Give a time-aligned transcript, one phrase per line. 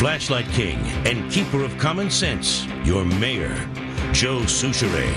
[0.00, 3.54] Flashlight King and keeper of common sense, your mayor,
[4.12, 5.12] Joe Soucheray.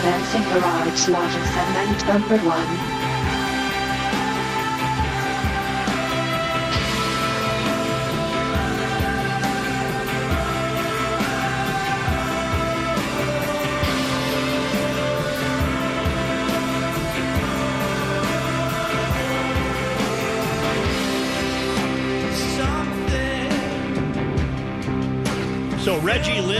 [0.00, 3.03] Commencing garage logic segment number one.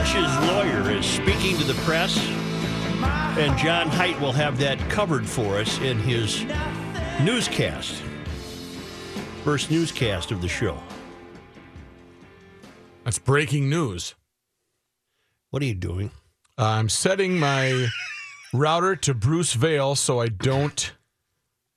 [0.04, 2.18] Reggie lawyer is speaking to the press,
[3.38, 6.44] and John Heidt will have that covered for us in his
[7.22, 8.02] newscast.
[9.44, 10.78] First newscast of the show.
[13.04, 14.14] That's breaking news.
[15.48, 16.10] What are you doing?
[16.58, 17.86] I'm setting my
[18.52, 20.92] router to Bruce Vail so I don't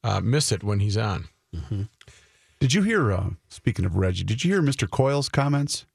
[0.03, 1.29] uh, miss it when he's on.
[2.59, 4.89] Did you hear, uh, speaking of Reggie, did you hear Mr.
[4.89, 5.85] Coyle's comments,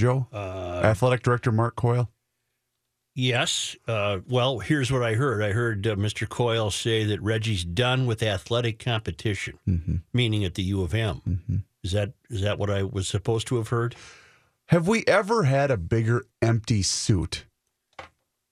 [0.00, 0.26] Joe?
[0.32, 2.10] Uh, Athletic Director Mark Coyle?
[3.14, 3.76] Yes.
[3.88, 5.42] Uh, well, here's what I heard.
[5.42, 6.28] I heard uh, Mr.
[6.28, 9.96] Coyle say that Reggie's done with athletic competition, Mm-hmm.
[10.12, 11.62] meaning at the U of M.
[11.82, 13.94] Is that is that what I was supposed to have heard?
[14.66, 17.44] Have we ever had a bigger empty suit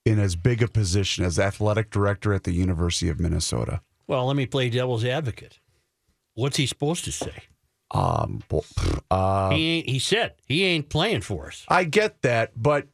[0.05, 3.81] in as big a position as athletic director at the University of Minnesota?
[4.07, 5.61] Well, let me play devil's advocate.
[6.35, 7.45] What's he supposed to say?
[7.91, 8.43] Um,
[9.11, 9.89] uh, he ain't.
[9.89, 11.65] He said he ain't playing for us.
[11.69, 12.87] I get that, but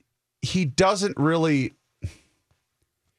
[0.42, 1.74] he doesn't really.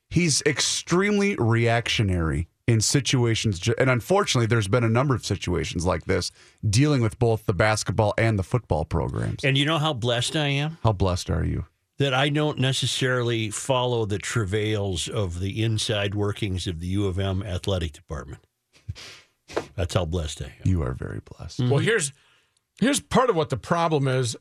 [0.10, 6.32] He's extremely reactionary in situations, and unfortunately, there's been a number of situations like this
[6.68, 9.44] dealing with both the basketball and the football programs.
[9.44, 11.66] And you know how blessed I am How blessed are you?
[11.98, 17.20] that I don't necessarily follow the travails of the inside workings of the U of
[17.20, 18.46] M athletic department.
[19.76, 20.52] That's how blessed I am.
[20.64, 21.60] You are very blessed.
[21.60, 22.12] Well, here's
[22.80, 24.36] here's part of what the problem is.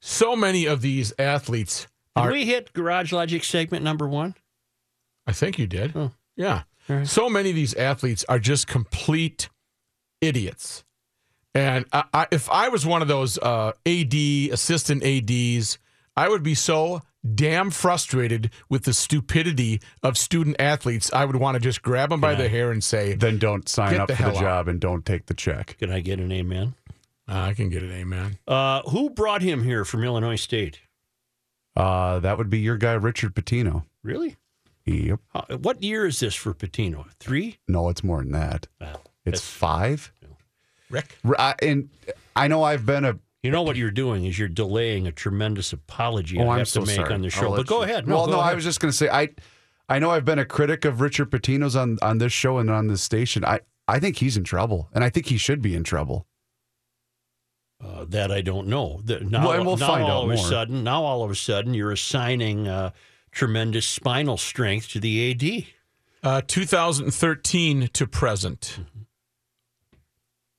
[0.00, 2.32] So many of these athletes Did are.
[2.32, 4.34] we hit Garage Logic segment number one?
[5.26, 5.96] I think you did.
[5.96, 6.12] Oh.
[6.36, 6.62] Yeah.
[6.88, 7.06] All right.
[7.06, 9.48] So many of these athletes are just complete
[10.20, 10.84] idiots.
[11.54, 14.14] And I, I, if I was one of those uh, AD,
[14.52, 15.78] assistant ADs,
[16.16, 17.02] I would be so
[17.34, 21.10] damn frustrated with the stupidity of student athletes.
[21.12, 23.68] I would want to just grab them by Can the hair and say, Then don't
[23.68, 24.40] sign up the for the hell out.
[24.40, 25.76] job and don't take the check.
[25.78, 26.74] Can I get an amen?
[27.28, 28.38] "Ah, I can get an amen.
[28.46, 30.80] Uh, who brought him here from Illinois State?
[31.74, 33.84] Uh, that would be your guy, Richard Pitino.
[34.02, 34.36] Really?
[34.86, 35.18] Yep.
[35.34, 37.04] How, what year is this for Pitino?
[37.18, 37.58] Three?
[37.66, 38.68] No, it's more than that.
[38.80, 39.00] Wow.
[39.24, 40.12] It's That's- five.
[40.88, 41.18] Rick?
[41.24, 41.90] R- I- and
[42.36, 43.18] I know I've been a.
[43.46, 46.68] You know what you're doing is you're delaying a tremendous apology Oh, I I'm have
[46.68, 47.14] so to make sorry.
[47.14, 47.54] on the show.
[47.56, 48.06] But go you- ahead.
[48.06, 49.28] well, go no, I was just going to say I.
[49.88, 52.88] I know I've been a critic of Richard Pitino's on on this show and on
[52.88, 53.44] this station.
[53.44, 56.26] I I think he's in trouble, and I think he should be in trouble.
[57.82, 59.00] Uh, that I don't know.
[59.04, 61.30] The- now, Well, and we'll now find all out of a sudden, now all of
[61.30, 62.90] a sudden, you're assigning uh,
[63.30, 65.66] tremendous spinal strength to the AD.
[66.22, 68.80] Uh, 2013 to present.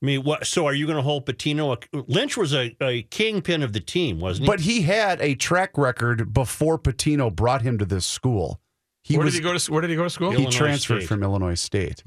[0.01, 0.45] I mean, what?
[0.45, 1.75] So, are you going to hold Pitino?
[1.93, 4.47] A, Lynch was a, a kingpin of the team, wasn't he?
[4.47, 8.59] But he had a track record before Pitino brought him to this school.
[9.03, 9.71] He where was did he go to?
[9.71, 10.29] Where did he go to school?
[10.31, 11.07] he Illinois transferred State.
[11.07, 12.03] from Illinois State.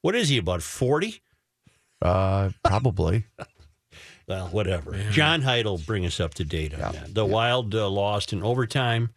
[0.00, 1.20] what is he about forty?
[2.00, 3.26] Uh, probably.
[4.26, 4.92] Well, whatever.
[5.10, 6.92] John Heidt will bring us up to date on Yeah.
[6.92, 7.14] that.
[7.14, 9.08] The Wild uh, lost in overtime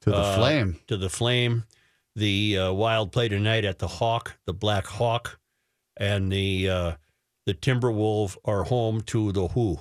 [0.00, 0.80] to the Uh, flame.
[0.88, 1.62] to the Flame.
[2.16, 5.38] The uh, Wild play tonight at the Hawk, the Black Hawk,
[6.00, 6.92] and the uh,
[7.46, 9.78] the Timberwolf are home to the Who.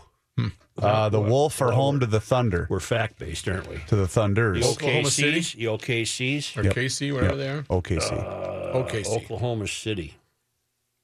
[0.81, 2.65] Uh, the Wolf are home to the Thunder.
[2.69, 3.79] We're fact based, aren't we?
[3.87, 4.65] To the The Thunders.
[4.65, 5.41] Oklahoma City?
[5.41, 6.73] OKCs, the OKCs, Or Yep.
[6.75, 7.37] KC, whatever Yep.
[7.37, 7.63] they are.
[7.81, 8.11] OKC.
[8.13, 9.07] uh, OKC.
[9.23, 10.13] Oklahoma City.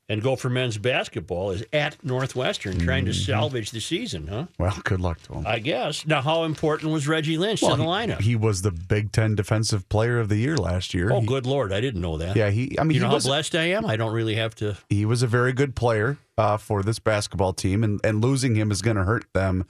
[0.07, 3.31] And Gopher men's basketball is at Northwestern trying to Mm-hmm.
[3.31, 4.45] salvage the season, huh?
[4.59, 5.47] well, good luck to him.
[5.47, 6.05] I guess.
[6.05, 8.21] Now, how important was Reggie Lynch to the lineup?
[8.21, 11.11] He was the Big Ten Defensive Player of the Year last year.
[11.11, 11.73] oh, He- good Lord.
[11.73, 12.35] I didn't know that.
[12.35, 12.77] Yeah, he.
[12.77, 13.83] I mean, you know he how was blessed I am?
[13.85, 14.77] I don't really have to.
[14.89, 18.69] he was a very good player uh, for this basketball team, and and losing him
[18.69, 19.65] is going to hurt them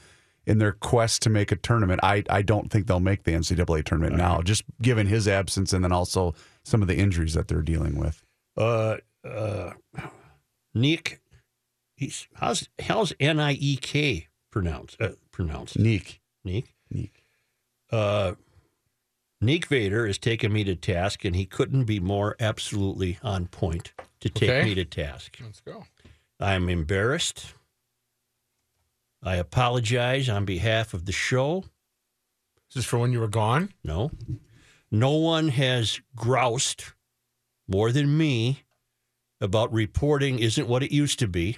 [0.46, 2.02] in their quest to make a tournament.
[2.04, 5.82] I I don't think they'll make the NCAA tournament now, just given his absence, and
[5.82, 8.22] then also some of the injuries that they're dealing with.
[8.58, 9.72] Uh, uh,
[10.76, 11.22] Nick,
[11.96, 15.02] he's how's how's N I E K pronounced?
[15.02, 16.76] Uh, pronounced Neek, Nick.
[16.92, 17.24] Neek.
[17.92, 18.34] Uh,
[19.42, 23.94] Nick Vader has taken me to task, and he couldn't be more absolutely on point
[24.20, 24.64] to take Okay.
[24.66, 25.38] me to task.
[25.42, 25.86] Let's go.
[26.40, 27.54] I'm embarrassed.
[29.24, 31.64] I apologize on behalf of the show.
[32.70, 33.74] This is for when you were gone.
[33.84, 34.12] No.
[34.92, 36.94] No one has groused
[37.68, 38.64] more than me
[39.42, 41.58] about reporting isn't what it used to be.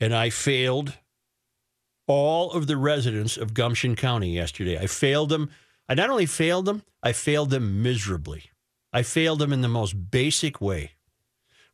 [0.00, 0.94] And I failed
[2.06, 4.78] all of the residents of Gumption County yesterday.
[4.78, 5.50] I failed them.
[5.88, 8.44] I not only failed them, I failed them miserably.
[8.92, 10.92] I failed them in the most basic way.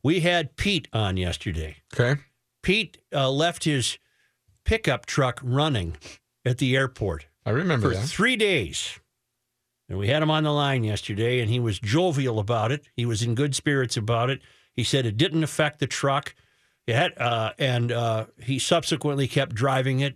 [0.03, 1.77] We had Pete on yesterday.
[1.93, 2.21] Okay.
[2.61, 3.97] Pete uh, left his
[4.65, 5.97] pickup truck running
[6.45, 8.07] at the airport I remember for that.
[8.07, 8.99] three days.
[9.89, 12.87] And we had him on the line yesterday, and he was jovial about it.
[12.95, 14.41] He was in good spirits about it.
[14.73, 16.35] He said it didn't affect the truck.
[16.87, 20.15] Had, uh, and uh, he subsequently kept driving it.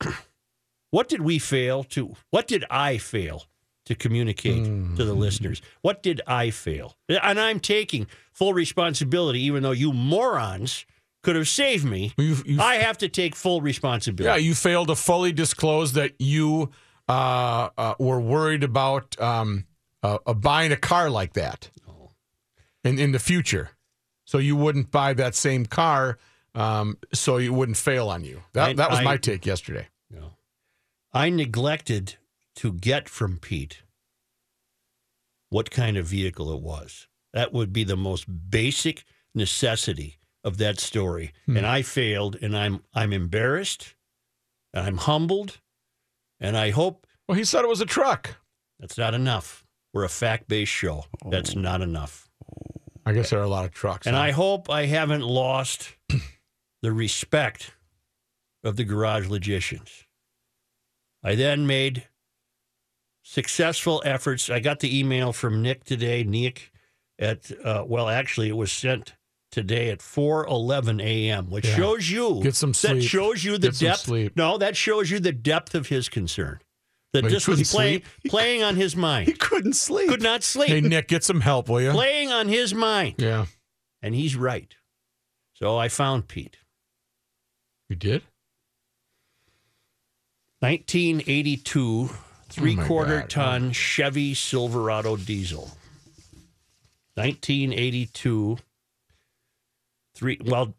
[0.90, 2.14] what did we fail to?
[2.30, 3.44] What did I fail
[3.86, 5.60] to communicate to the listeners?
[5.82, 6.96] What did I fail?
[7.08, 10.86] And I'm taking full responsibility, even though you morons
[11.22, 12.14] could have saved me.
[12.16, 14.40] You, you, I have to take full responsibility.
[14.42, 16.70] yeah, you failed to fully disclose that you
[17.10, 19.66] uh, uh, were worried about um,
[20.02, 21.70] uh, uh, buying a car like that
[22.84, 23.70] in in the future,
[24.24, 26.18] so you wouldn't buy that same car,
[26.54, 28.42] um, so it wouldn't fail on you.
[28.52, 29.88] That I- that was I- my take yesterday.
[31.12, 32.14] I neglected
[32.56, 33.82] to get from Pete
[35.48, 37.08] what kind of vehicle it was.
[37.32, 39.04] That would be the most basic
[39.34, 41.32] necessity of that story.
[41.48, 43.94] And I failed and I'm I'm embarrassed
[44.72, 45.58] and I'm humbled
[46.40, 48.36] and I hope Well, he said it was a truck.
[48.78, 49.64] that's not enough.
[49.92, 51.04] We're a fact-based show.
[51.28, 52.28] That's not enough.
[53.04, 54.06] I guess there are a lot of trucks.
[54.06, 54.22] And huh?
[54.22, 55.94] I hope I haven't lost
[56.82, 57.72] the respect
[58.62, 60.04] of the garage logicians.
[61.24, 62.08] I then made
[63.22, 64.48] successful efforts.
[64.50, 66.72] I got the email from Nick today, Nick,
[67.18, 69.14] at, uh, well, actually, it was sent
[69.50, 71.76] today at 4.11 a.m., which Yeah.
[71.76, 72.40] shows you.
[72.42, 74.00] Get some That shows you the Get depth.
[74.00, 74.36] sleep.
[74.36, 76.60] No, that shows you the depth of his concern.
[77.12, 78.30] That But this was playing, sleep?
[78.30, 79.26] playing on his mind.
[79.28, 80.08] He couldn't sleep.
[80.08, 80.68] Could not sleep.
[80.68, 81.90] hey Nick, get some help, will you?
[81.90, 83.16] playing on his mind.
[83.18, 83.46] Yeah,
[84.00, 84.72] And he's right.
[85.54, 86.58] So I found Pete.
[87.88, 88.22] you did.
[90.80, 92.10] 1982
[92.48, 93.30] three quarter Oh God.
[93.30, 95.70] ton Chevy Silverado diesel.
[97.14, 98.58] 1982
[100.20, 100.74] three well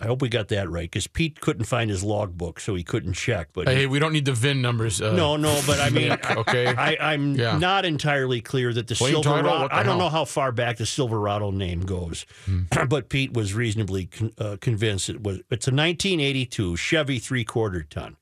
[0.00, 3.12] I hope we got that right because Pete couldn't find his logbook, so he couldn't
[3.12, 3.50] check.
[3.52, 5.00] But Hey, we don't need the VIN numbers.
[5.00, 6.66] Uh, no, no, but I mean, okay.
[6.66, 7.56] I, I'm Yeah.
[7.56, 9.22] not entirely clear that the What are about?
[9.24, 9.68] Silverado.
[9.68, 9.98] The I don't hell?
[9.98, 12.62] know how far back the Silverado name goes, Hmm.
[12.88, 15.36] but Pete was reasonably con- uh, convinced it was.
[15.50, 18.16] It's a 1982 Chevy three quarter ton,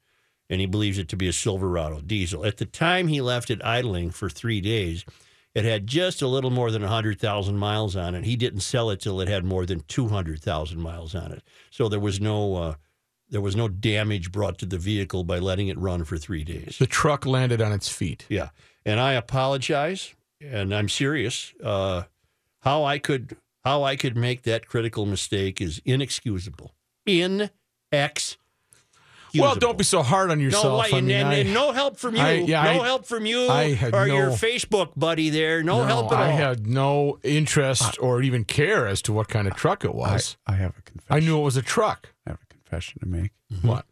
[0.50, 2.44] and he believes it to be a Silverado diesel.
[2.44, 5.06] At the time he left it idling for three days,
[5.55, 8.25] it had just a little more than 100,000 miles on it.
[8.25, 11.43] He didn't sell it till it had more than 200,000 miles on it.
[11.70, 12.56] So there was no.
[12.56, 12.75] Uh,
[13.29, 16.79] there was no damage brought to the vehicle by letting it run for three days.
[16.81, 18.26] the truck landed on its feet.
[18.29, 18.49] Yeah.
[18.85, 21.52] And I apologize, and I'm serious.
[21.62, 22.02] Uh,
[22.62, 26.75] how I could how I could make that critical mistake is inexcusable.
[27.06, 27.50] In
[27.93, 28.39] Inexcusable.
[29.34, 30.64] Well, don't be so hard on yourself.
[30.64, 32.22] No, why, I mean, and- I- and no help from you.
[32.22, 35.62] I- yeah, no I- help from you I had or your Facebook buddy there.
[35.62, 36.22] No, no, help at all.
[36.24, 40.36] I had no interest or even care as to what kind of truck it was.
[40.46, 41.14] I have a confession.
[41.16, 42.08] I, knew it was a truck.
[42.26, 43.30] I have a confession to make.
[43.52, 43.68] Mm-hmm.
[43.68, 43.86] What?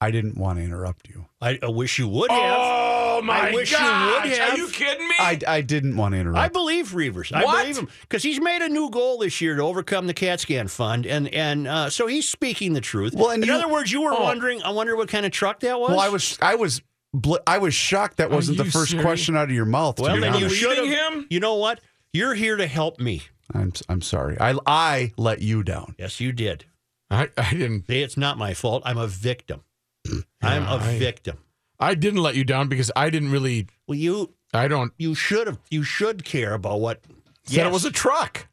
[0.00, 1.26] I didn't want to interrupt you.
[1.40, 2.58] I, I wish you would have.
[2.58, 2.81] Oh
[3.22, 4.52] my I wish you would have.
[4.52, 5.14] Are you kidding me?
[5.18, 6.38] I, I didn't want to interrupt.
[6.38, 7.32] I believe Reavers.
[7.32, 7.60] I What?
[7.62, 10.68] believe him because he's made a new goal this year to overcome the CAT scan
[10.68, 13.14] fund, and and uh, so he's speaking the truth.
[13.14, 14.22] Well, and in you- other words, you were Oh.
[14.22, 14.62] wondering.
[14.62, 15.90] I wonder what kind of truck that was.
[15.90, 16.82] well, I was I was
[17.14, 19.04] bl- I was shocked that wasn't the you first serious?
[19.04, 19.96] question out of your mouth.
[19.96, 20.56] to Well, be then you honest.
[20.56, 20.84] should have.
[20.84, 21.26] Leading him?
[21.30, 21.80] You know what?
[22.12, 23.22] You're here to help me.
[23.54, 24.38] I'm I'm sorry.
[24.40, 25.94] I I let you down.
[25.98, 26.64] Yes, you did.
[27.10, 27.86] I, I didn't.
[27.88, 28.82] See, it's not my fault.
[28.86, 29.62] I'm a victim.
[30.42, 31.38] I'm a I- victim.
[31.82, 33.66] I didn't let you down because I didn't really.
[33.86, 34.92] Well, you I don't.
[34.98, 35.58] you should have.
[35.70, 37.00] You should care about what.
[37.44, 38.46] Said it was a truck.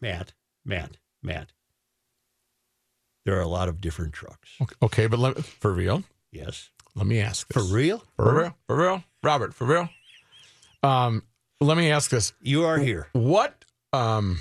[0.00, 0.34] Matt.
[0.64, 0.98] Matt.
[1.22, 1.50] Matt.
[3.24, 4.50] There are a lot of different trucks.
[4.82, 6.68] Okay, but let, for real, Yes.
[6.94, 8.04] let me ask For real?
[8.16, 9.88] For real, for real, Robert, for real.
[10.82, 11.22] Um,
[11.58, 13.08] let me ask this: You are here.
[13.14, 13.64] What?
[13.94, 14.40] Um,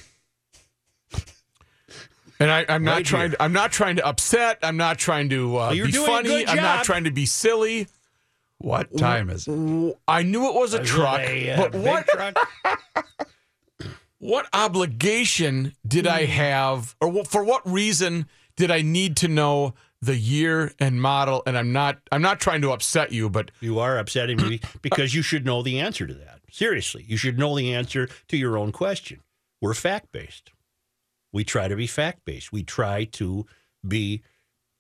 [2.40, 3.22] and I, I'm not Right trying.
[3.30, 3.38] here.
[3.38, 4.60] To, I'm not trying to upset.
[4.64, 6.46] I'm not trying to uh, you're be funny.
[6.46, 7.88] I'm not trying to be silly.
[8.64, 9.98] What time is it?
[10.08, 12.38] I knew it was a Is truck, a, uh, but what truck?
[14.20, 20.16] what obligation did I have, or for what reason did I need to know the
[20.16, 21.44] year and model?
[21.46, 22.00] And I'm not.
[22.10, 25.62] I'm not trying to upset you, but You are upsetting me because you should know
[25.62, 26.40] the answer to that.
[26.50, 29.20] Seriously, you should know the answer to your own question.
[29.60, 30.52] We're fact based.
[31.34, 32.54] We try to be fact based.
[32.54, 33.46] We try to
[33.86, 34.24] be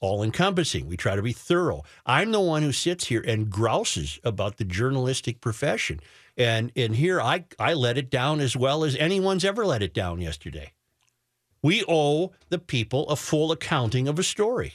[0.03, 0.86] all encompassing.
[0.88, 1.81] We try to be thorough.
[2.05, 6.00] I'm the one who sits here and grouses about the journalistic profession.
[6.38, 9.93] And and here I I let it down as well as anyone's ever let it
[9.93, 10.74] down yesterday.
[11.62, 14.74] We owe the people a full accounting of a story.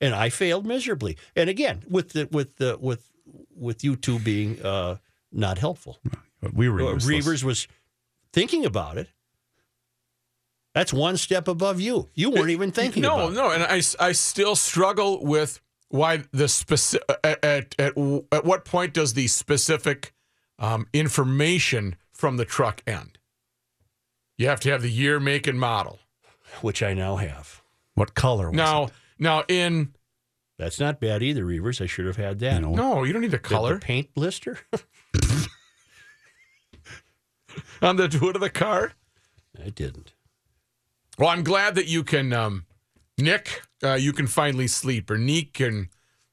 [0.00, 1.16] and I failed miserably.
[1.36, 3.02] And again, with the with the with
[3.54, 4.96] with you two being uh,
[5.30, 5.98] not helpful.
[6.54, 7.06] We were Uh.
[7.06, 7.68] Reavers was
[8.32, 9.08] thinking about it.
[10.74, 12.08] That's one step above you.
[12.14, 13.34] You weren't even thinking no, about it.
[13.34, 17.94] no, and I, I still struggle with why the specific at, at at
[18.30, 20.14] at what point does the specific
[20.60, 23.18] um, information from the truck end?
[24.38, 25.98] You have to have the year, make, and model.
[26.62, 27.62] Which I now have.
[27.94, 28.92] What color was Now, it?
[29.18, 29.92] now in
[30.58, 31.80] That's not bad either, Reavers.
[31.80, 32.54] I should have had that.
[32.54, 34.60] You know, no, you don't need the The- color The paint blister?
[37.82, 38.92] on the hood of the car.
[39.64, 40.12] I didn't.
[41.20, 42.64] Well, I'm glad that you can, um,
[43.18, 43.62] Nick.
[43.84, 45.88] Uh, you can finally sleep, or Nick and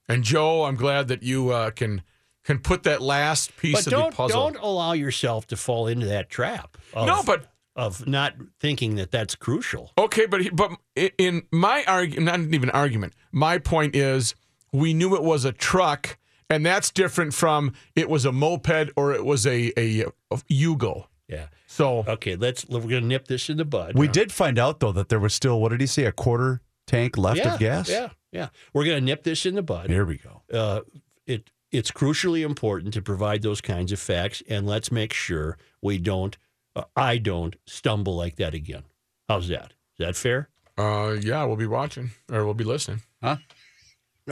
[0.07, 0.63] and Joe.
[0.63, 2.01] I'm glad that you uh, can
[2.45, 4.39] can put that last piece But of the puzzle.
[4.51, 6.77] don't allow yourself to fall into that trap.
[6.93, 9.91] Of, no, but of not thinking that that's crucial.
[9.97, 10.71] Okay, but he- but
[11.17, 13.13] in my argument, not even argument.
[13.33, 14.35] My point is,
[14.71, 16.17] we knew it was a truck,
[16.49, 21.07] and that's different from it was a moped or it was a a, a Yugo.
[21.27, 21.47] Yeah.
[21.77, 23.95] So Okay, let's we're gonna nip this in the bud.
[23.95, 26.61] we did find out though that there was still what did he say a quarter
[26.87, 27.87] tank left yeah, of gas.
[27.87, 28.49] Yeah, yeah.
[28.73, 29.89] We're gonna nip this in the bud.
[29.89, 30.41] Here we go.
[30.51, 30.81] uh,
[31.27, 35.97] it it's crucially important to provide those kinds of facts, and let's make sure we
[35.97, 36.37] don't,
[36.75, 38.83] uh, I don't stumble like that again.
[39.27, 39.73] How's that?
[39.99, 40.49] Is that fair?
[40.77, 43.01] uh, yeah, we'll be watching or we'll be listening.
[43.21, 43.37] No,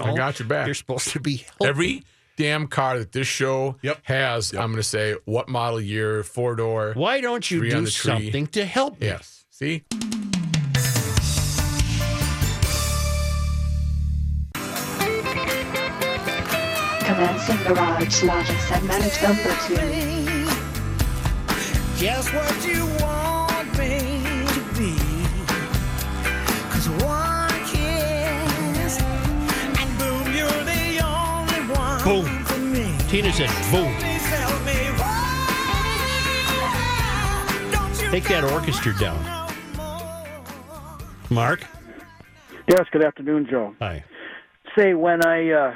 [0.03, 0.65] I got your back.
[0.65, 1.67] You're supposed to be helping.
[1.67, 2.03] Every
[2.37, 3.99] damn car that this show Yep.
[4.03, 6.93] has, I'm going to say what model year, four door.
[6.95, 9.07] Why don't you do something to help me?
[9.07, 9.45] Yes.
[9.51, 9.83] See.
[17.05, 20.45] Commencing Garage Logic segment number two.
[21.97, 23.24] just what you want
[32.05, 32.25] Boom.
[33.09, 36.37] Tina said, "Boom." Please tell me why
[37.71, 39.17] don't you Take that orchestra down.
[41.31, 41.61] Mark.
[42.67, 43.75] Yes, good afternoon, Joe.
[43.79, 44.03] Hi.
[44.77, 45.73] Say when I uh,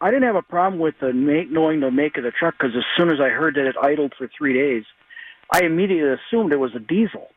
[0.00, 2.74] I didn't have a problem with the make, knowing the make of the truck because
[2.76, 4.82] as soon as I heard that it idled for three days,
[5.54, 7.28] I immediately assumed it was a diesel.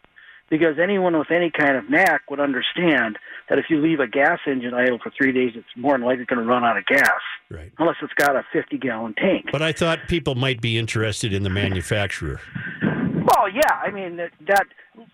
[0.50, 3.18] Because anyone with any kind of knack would understand
[3.50, 6.26] that if you leave a gas engine idle for three days, it's more than likely
[6.26, 7.10] going to run out of gas,
[7.50, 7.72] Right.
[7.80, 9.46] unless it's got a 50 gallon tank.
[9.52, 12.40] But I thought people might be interested in the manufacturer.
[12.84, 14.68] Well, yeah, I mean that, that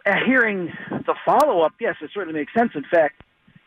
[0.06, 2.72] uh, hearing the follow up, yes, it certainly makes sense.
[2.76, 3.22] In fact,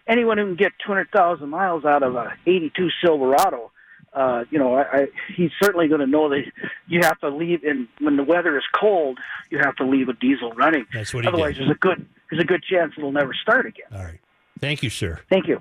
[0.07, 3.71] anyone who can get 200,000 miles out of a 82 Silverado,
[4.15, 5.07] uh, you know, I, I,
[5.37, 6.43] he's certainly going to know that
[6.87, 9.19] you have to leave in when the weather is cold.
[9.51, 10.87] You have to leave a diesel running.
[10.93, 11.67] That's what he Otherwise, did.
[11.67, 13.87] there's a good there's a good chance it'll never start again.
[13.93, 14.21] All right.
[14.61, 15.21] Thank you, sir.
[15.29, 15.61] Thank you.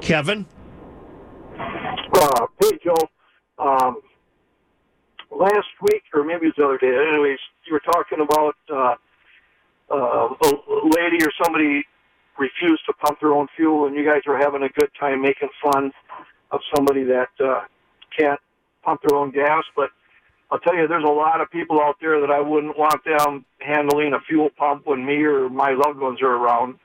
[0.00, 0.46] Kevin.
[1.58, 2.94] Uh, hey, Joe.
[3.58, 3.96] Um,
[5.30, 8.94] last week, or maybe it was the other day, anyways, you were talking about uh,
[9.90, 11.84] uh, a lady or somebody
[12.38, 15.48] refused to pump their own fuel, and you guys are having a good time making
[15.62, 15.92] fun
[16.50, 17.60] of somebody that uh,
[18.16, 18.40] can't
[18.82, 19.64] pump their own gas.
[19.76, 19.90] But
[20.50, 23.44] I'll tell you, there's a lot of people out there that I wouldn't want them
[23.58, 26.78] handling a fuel pump when me or my loved ones are around,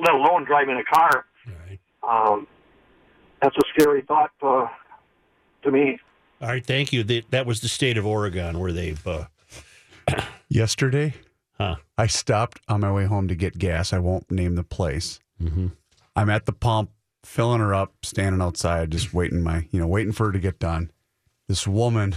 [0.00, 1.24] let alone driving a car.
[1.46, 2.32] All right.
[2.32, 2.46] Um,
[3.42, 4.66] that's a scary thought uh,
[5.62, 5.98] to me.
[6.40, 6.64] All right.
[6.64, 7.02] Thank you.
[7.02, 9.06] That that was the state of Oregon where they've.
[9.06, 9.26] Uh,
[10.48, 11.14] Yesterday,
[11.58, 11.76] huh.
[11.98, 13.92] I stopped on my way home to get gas.
[13.92, 15.20] I won't name the place.
[15.42, 15.68] Mm-hmm.
[16.14, 16.90] I'm at the pump,
[17.24, 20.58] filling her up, standing outside, just waiting my, you know, waiting for her to get
[20.58, 20.90] done.
[21.48, 22.16] This woman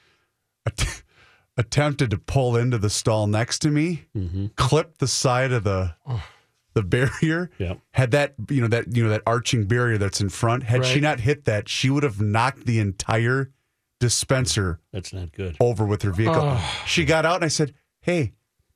[0.66, 1.02] att-
[1.56, 4.46] attempted to pull into the stall next to me, Mm-hmm.
[4.56, 5.94] clipped the side of the
[6.74, 7.50] the barrier.
[7.58, 7.78] Yep.
[7.92, 10.62] Had that, you know, that you know that arching barrier that's in front.
[10.64, 13.50] Had she not hit that, she would have knocked the entire
[14.00, 15.56] dispenser That's not good.
[15.60, 16.40] over with her vehicle.
[16.42, 16.82] Oh.
[16.86, 18.32] She got out and I said, "Hey,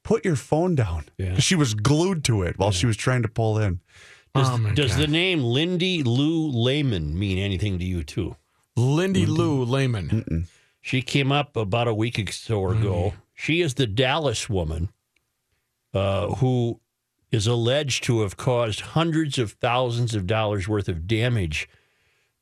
[0.06, 1.34] put your phone down." Yeah.
[1.34, 3.80] 'Cause She was glued to it while she was trying to pull in.
[4.34, 5.00] Does, Oh, does God.
[5.00, 8.36] the name Lindy Lou Layman mean anything to you too?
[8.76, 10.46] Lindy Lou Layman.
[10.82, 13.14] She came up about a week or so ago.
[13.34, 14.90] She is the Dallas woman
[15.94, 16.80] uh, who
[17.32, 21.68] is alleged to have caused hundreds of thousands of dollars worth of damage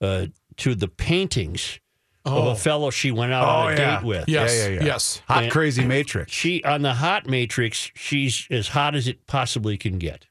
[0.00, 0.26] uh,
[0.58, 1.78] to the paintings
[2.24, 4.28] of a fellow she went out on a date with.
[4.28, 4.56] Yes.
[4.56, 4.84] Yeah, yeah, yeah.
[4.84, 5.22] Yes.
[5.28, 6.32] Hot And- crazy matrix.
[6.32, 10.26] She on the hot matrix, she's as hot as it possibly can get.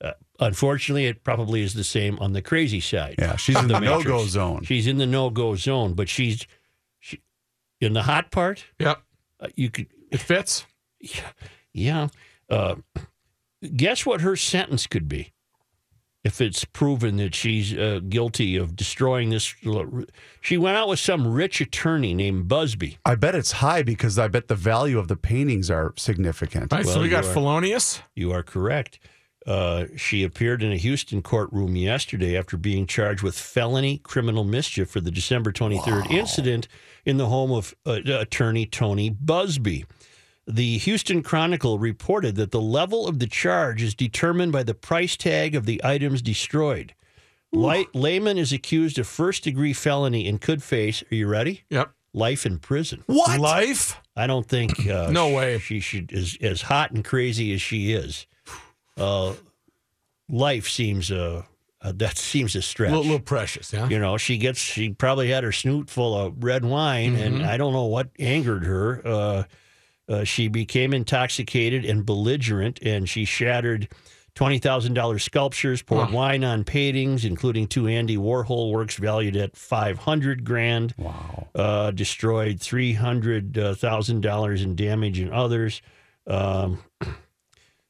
[0.00, 3.14] Uh, unfortunately, it probably is the same on the crazy side.
[3.18, 4.04] Yeah, she's in the matrix.
[4.04, 4.62] no-go zone.
[4.64, 6.46] She's in the no go zone, but she's
[6.98, 7.22] she,
[7.80, 8.64] in the hot part.
[8.78, 9.00] Yep.
[9.40, 10.66] Uh, you could, It fits.
[11.72, 12.08] yeah.
[12.50, 12.76] Uh,
[13.74, 15.32] guess what her sentence could be
[16.26, 19.54] if it's proven that she's uh, guilty of destroying this.
[20.40, 22.96] She went out with some rich attorney named Buzbee.
[23.04, 26.72] I bet it's high because I bet the value of the paintings are significant.
[26.72, 28.02] All right, so we got are- felonious.
[28.16, 28.98] You are correct.
[29.46, 34.90] Uh, she appeared in a Houston courtroom yesterday after being charged with felony criminal mischief
[34.90, 36.66] for the December 23rd incident
[37.04, 39.84] in the home of uh, attorney Tony Buzbee.
[40.46, 45.16] The Houston Chronicle reported that the level of the charge is determined by the price
[45.16, 46.94] tag of the items destroyed.
[47.52, 51.64] Light, Layman is accused of first degree felony and could face, are you ready?
[51.70, 51.90] Yep.
[52.12, 53.02] Life in prison.
[53.06, 53.40] What?
[53.40, 54.00] Life?
[54.14, 55.58] I don't think uh, No way.
[55.58, 58.26] she should as as hot and crazy as she is.
[58.96, 59.34] Uh,
[60.28, 61.42] life seems uh,
[61.82, 62.90] uh that seems a A stretch.
[62.90, 63.88] little, little precious, yeah?
[63.88, 67.48] You know, she gets she probably had her snoot full of red wine, and Mm-hmm.
[67.48, 69.02] I don't know what angered her.
[69.06, 69.42] Uh,
[70.08, 73.88] uh, she became intoxicated and belligerent, and she shattered.
[74.34, 79.56] Twenty thousand dollars sculptures, poured wine on paintings, including two Andy Warhol works valued at
[79.56, 81.46] five hundred grand Wow.
[81.54, 85.80] uh, destroyed three hundred thousand dollars in damage and others.
[86.26, 86.84] Um,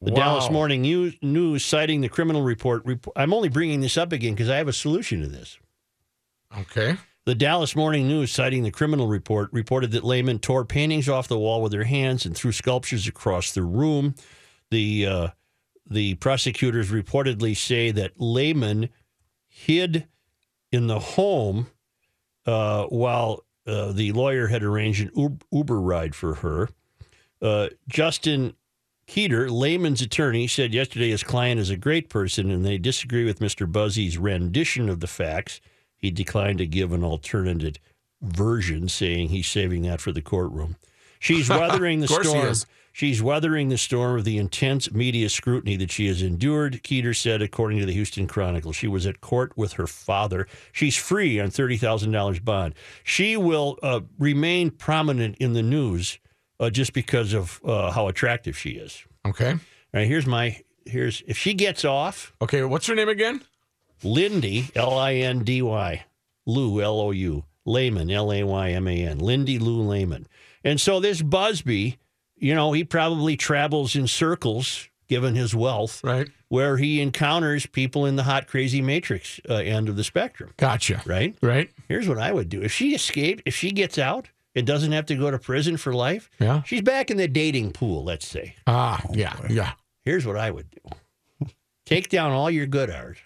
[0.01, 4.13] the Dallas Morning News, News, citing the criminal report, rep- I'm only bringing this up
[4.13, 5.57] again because I have a solution to this.
[6.59, 6.95] Okay.
[7.27, 11.37] The Dallas Morning News, citing the criminal report, reported that Layman tore paintings off the
[11.37, 14.15] wall with her hands and threw sculptures across the room.
[14.71, 15.27] The uh,
[15.89, 18.87] the prosecutors reportedly say that Layman
[19.49, 20.07] hid
[20.71, 21.67] in the home
[22.45, 26.69] uh, while uh, the lawyer had arranged an Uber ride for her.
[27.41, 28.53] Uh, Justin
[29.05, 33.39] Keeter, Layman's attorney, said yesterday his client is a great person and they disagree with
[33.39, 33.69] Mr.
[33.69, 35.59] Buzbee's rendition of the facts.
[35.97, 37.75] He declined to give an alternative
[38.21, 40.75] version, saying he's saving that for the courtroom.
[41.19, 42.55] She's weathering the Of course he storm.
[42.97, 47.43] She's weathering the storm of the intense media scrutiny that she has endured, Keeter said,
[47.43, 48.71] according to the Houston Chronicle.
[48.71, 50.47] She was at court with her father.
[50.71, 52.73] She's free on $30,000 bond.
[53.03, 56.17] She will uh, remain prominent in the news
[56.59, 59.05] uh, just because of uh, how attractive she is.
[59.27, 59.51] Okay.
[59.51, 59.59] All
[59.93, 63.41] right, here's my here's if she gets off, Okay, what's her name again?
[64.03, 66.03] Lindy, L I N D Y,
[66.45, 70.27] Lou, L O U, Layman, L A Y M A N, Lindy Lou Layman.
[70.63, 71.97] And so this Buzbee,
[72.37, 76.27] you know, he probably travels in circles, given his wealth, Right.
[76.49, 81.01] where he encounters people in the hot, crazy matrix uh, end of the spectrum, Gotcha.
[81.05, 81.35] right?
[81.41, 81.69] Right.
[81.87, 82.61] Here's what I would do.
[82.61, 85.93] If she escaped, if she gets out and doesn't have to go to prison for
[85.93, 86.63] life, Yeah.
[86.63, 88.55] she's back in the dating pool, let's say.
[88.67, 89.73] Ah, yeah, yeah.
[90.03, 91.47] Here's what I would do
[91.85, 93.17] take down all your good art.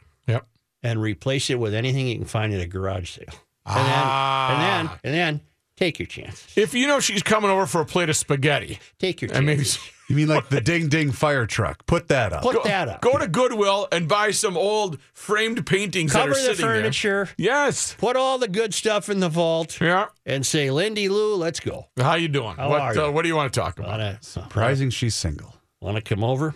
[0.84, 3.26] And replace it with anything you can find at a garage sale.
[3.66, 4.48] And Ah.
[4.50, 5.42] then, and then, and then
[5.78, 6.46] take your chance.
[6.56, 9.66] If you know she's coming over for a plate of spaghetti, Take your and maybe.
[10.10, 11.86] You mean like the ding ding fire truck?
[11.86, 12.42] Put that up.
[12.42, 13.00] Put that up.
[13.00, 17.26] go to Goodwill and buy some old framed paintings Cover that are the sitting furniture.
[17.26, 17.34] there.
[17.38, 17.96] Yes.
[17.98, 20.08] Put all the good stuff in the vault Yeah.
[20.26, 21.88] and say, Lindy Lou, let's go.
[21.98, 22.58] How you doing?
[22.58, 23.02] How what are you?
[23.06, 23.88] Uh, What do you want to talk about?
[23.92, 25.56] Wanna, Surprising she's single.
[25.80, 26.56] wanna come over?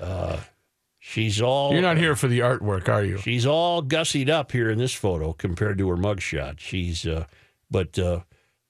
[0.00, 0.38] Uh,
[1.12, 3.18] she's all You're not here for the artwork, are you?
[3.18, 6.58] She's all gussied up here in this photo compared to her mugshot.
[6.58, 7.26] She's, uh,
[7.70, 8.20] but uh,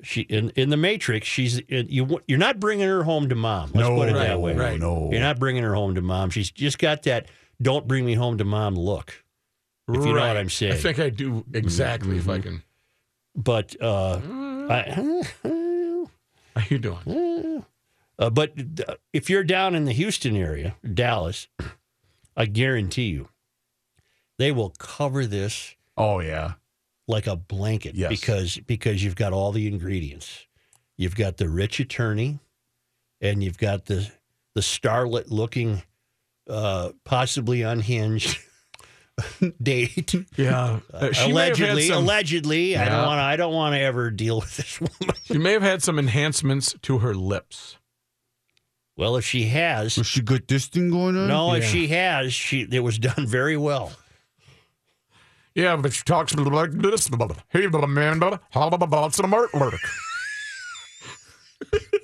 [0.02, 1.26] she in in the Matrix.
[1.26, 2.20] She's in, you.
[2.26, 3.70] You're not bringing her home to mom.
[3.74, 4.54] Let's No, put it right, that way.
[4.54, 4.78] right.
[4.80, 5.10] No.
[5.10, 6.30] You're not bringing her home to mom.
[6.30, 7.28] She's just got that.
[7.60, 9.24] Don't bring me home to mom look.
[9.88, 10.72] If you know what I'm saying.
[10.72, 12.16] I think I do exactly.
[12.16, 12.62] If I can.
[13.34, 14.20] But uh,
[14.70, 15.22] I,
[16.56, 17.64] How you doing?
[18.18, 18.52] uh, but
[18.86, 21.48] uh, if you're down in the Houston area, Dallas,
[22.36, 23.28] I guarantee you,
[24.38, 26.54] they will cover this Oh yeah.
[27.06, 28.08] like a blanket Yes.
[28.10, 30.46] because because you've got all the ingredients.
[30.96, 32.38] You've got the rich attorney,
[33.20, 34.10] and you've got the
[34.54, 35.82] the starlet looking,
[36.48, 38.38] uh, possibly unhinged
[39.62, 40.14] date.
[40.36, 40.80] Yeah.
[40.92, 43.22] Uh, she may have had allegedly, some- allegedly, I don't want to.
[43.22, 45.16] I don't want to ever deal with this woman.
[45.24, 47.76] She may have had some enhancements to her lips.
[48.96, 51.28] Well, if she has, she got this thing going on?
[51.28, 53.92] no, if she has, she it was done very well.
[55.54, 57.10] Yeah, but she talks like this.
[57.50, 59.78] Hey, man, how about some artwork?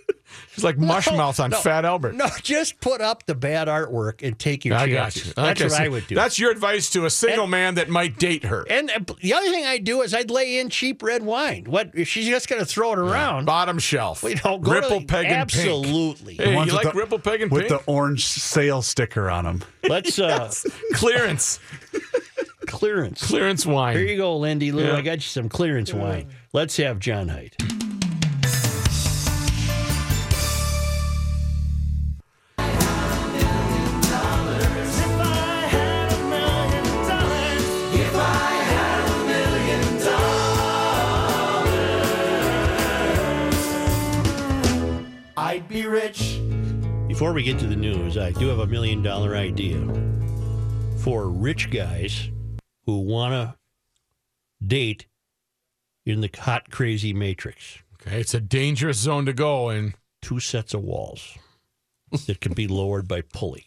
[0.58, 2.14] She's like mushmouth on no, Fat Albert.
[2.14, 5.26] No, just put up the bad artwork and take your I got chances.
[5.28, 5.32] you.
[5.36, 6.14] That's Okay, what so I would do.
[6.16, 8.66] That's your advice to a single man that might date her.
[8.68, 11.64] And uh, the other thing I'd do is I'd lay in cheap red wine.
[11.64, 13.44] What if she's just going to throw it around?
[13.44, 14.22] Bottom shelf.
[14.22, 15.66] We don't go Ripple to the, peg and pink.
[15.68, 16.34] absolutely.
[16.34, 17.84] Hey, you with like the- Ripple peg and With pink?
[17.84, 19.64] the orange sale sticker on them.
[19.88, 20.52] Let's uh,
[20.94, 21.60] clearance,
[22.66, 23.26] clearance.
[23.26, 23.96] clearance wine.
[23.96, 24.84] Here you go, Lindy Lou.
[24.86, 24.96] Yeah.
[24.96, 26.28] I got you some clearance wine.
[26.52, 27.54] Let's have John Heidt.
[45.88, 46.40] Rich.
[47.08, 49.78] Before we get to the news, I do have a million dollar idea
[50.98, 52.30] for rich guys
[52.84, 53.56] who want to
[54.66, 55.06] date
[56.04, 57.78] in the hot, crazy matrix.
[57.94, 59.94] Okay, it's a dangerous zone to go in.
[60.20, 61.38] Two sets of walls
[62.26, 63.66] that can be lowered by pulley.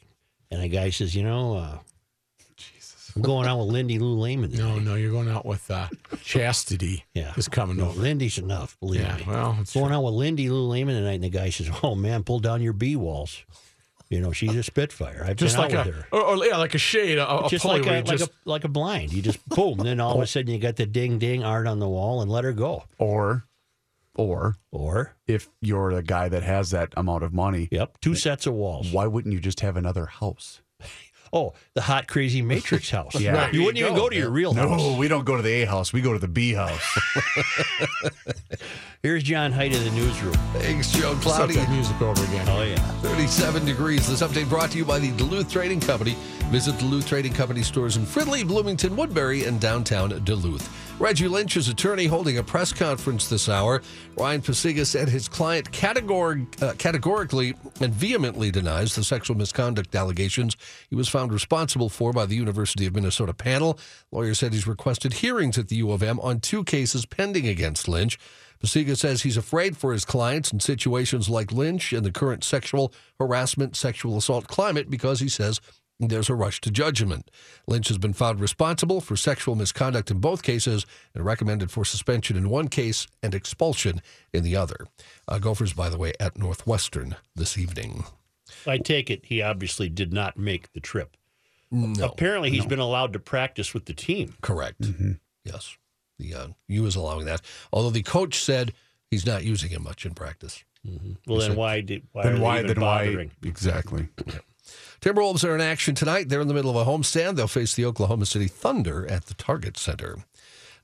[0.50, 1.80] And a guy says, you know, uh,
[3.16, 4.52] I'm going out with Lindy Lou Layman.
[4.52, 5.88] No, no, you're going out with uh,
[6.24, 7.06] chastity.
[7.14, 7.34] Yeah.
[7.38, 8.00] is coming No, over.
[8.02, 9.24] Lindy's enough, believe Yeah, me.
[9.28, 12.24] well, it's going out with Lindy Lou Layman tonight, and the guy says, "Oh man,
[12.24, 13.44] pull down your B walls."
[14.10, 15.24] You know, she's a Spitfire.
[15.26, 16.06] I've just like a, her.
[16.12, 18.64] or, or, yeah, like a shade, a, a just like a, you like a like
[18.66, 19.14] a blind.
[19.14, 21.80] You just boom, then all of a sudden you got the ding ding art on
[21.80, 22.84] the wall and let her go.
[22.98, 23.46] Or,
[24.16, 28.46] or Or if you're the guy that has that amount of money, yep, two sets
[28.46, 28.92] of walls.
[28.92, 30.62] why wouldn't you just have another house?
[31.34, 33.20] Oh, the hot crazy Matrix house.
[33.20, 33.32] Yeah.
[33.34, 34.80] Right, you wouldn't even go to your real house.
[34.82, 35.94] No, we don't go to the A house.
[35.94, 36.82] We go to the B house.
[39.04, 40.34] Here's John Heidt in the newsroom.
[40.54, 41.16] Thanks, Joe.
[41.20, 41.56] start Cloudy.
[41.56, 42.48] that music over again.
[42.50, 42.76] Oh yeah.
[43.02, 44.08] 37 degrees.
[44.08, 46.16] This update brought to you by the Duluth Trading Company.
[46.52, 50.70] Visit Duluth Trading Company stores in Fridley, Bloomington, Woodbury, and downtown Duluth.
[51.00, 53.82] Reggie Lynch's attorney holding a press conference this hour.
[54.18, 60.56] Ryan Pacyga said his client categor- uh, categorically and vehemently denies the sexual misconduct allegations
[60.90, 63.80] he was found responsible for by the University of Minnesota panel.
[64.12, 67.88] Lawyer said he's requested hearings at the U of M on two cases pending against
[67.88, 68.20] Lynch.
[68.64, 72.94] Pacyga says he's afraid for his clients in situations like Lynch in the current sexual
[73.20, 75.60] harassment, sexual assault climate because he says
[76.10, 77.30] there's a rush to judgment.
[77.68, 82.36] Lynch has been found responsible for sexual misconduct in both cases and recommended for suspension
[82.38, 84.02] in one case and expulsion
[84.34, 84.88] in the other.
[85.28, 88.06] Uh, Gophers, by the way, at Northwestern this evening.
[88.68, 91.16] I take it he obviously did not make the trip.
[91.74, 94.36] No, Apparently, he's been allowed to practice with the team.
[94.42, 94.86] correct.
[95.46, 95.78] Yes,
[96.20, 97.42] the uh, U is allowing that.
[97.72, 98.74] Although the coach said
[99.10, 100.64] he's not using him much in practice.
[101.28, 102.56] Well, then why did why then they why?
[102.58, 103.32] even Then bothering?
[103.42, 103.48] why?
[103.50, 104.10] Exactly.
[105.02, 106.30] Timberwolves are in action tonight.
[106.30, 107.36] They're in the middle of a homestand.
[107.36, 110.20] They'll face the Oklahoma City Thunder at the Target Center.